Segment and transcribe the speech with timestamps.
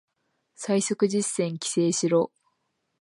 [0.55, 2.31] 最速実践規制しろ